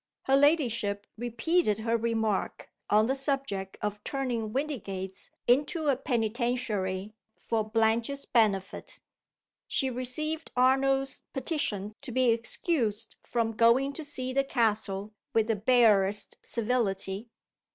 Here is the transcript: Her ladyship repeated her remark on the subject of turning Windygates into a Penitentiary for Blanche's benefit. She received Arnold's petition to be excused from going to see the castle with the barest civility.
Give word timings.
Her 0.23 0.35
ladyship 0.35 1.05
repeated 1.15 1.77
her 1.81 1.95
remark 1.95 2.71
on 2.89 3.05
the 3.05 3.13
subject 3.13 3.77
of 3.83 4.03
turning 4.03 4.51
Windygates 4.51 5.29
into 5.45 5.89
a 5.89 5.95
Penitentiary 5.95 7.13
for 7.37 7.63
Blanche's 7.69 8.25
benefit. 8.25 8.99
She 9.67 9.91
received 9.91 10.51
Arnold's 10.55 11.21
petition 11.33 11.93
to 12.01 12.11
be 12.11 12.29
excused 12.29 13.15
from 13.21 13.51
going 13.51 13.93
to 13.93 14.03
see 14.03 14.33
the 14.33 14.43
castle 14.43 15.13
with 15.35 15.45
the 15.45 15.55
barest 15.55 16.39
civility. 16.43 17.29